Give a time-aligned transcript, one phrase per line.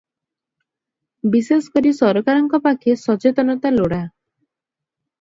[1.35, 4.05] ବିଶେଷ କରି ସରକାରଙ୍କ ପାଖେ ସଚେତନତା ଲୋଡ଼ା।